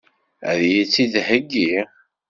Ad 0.49 0.59
iyi-tt-id-theggi? 0.67 1.73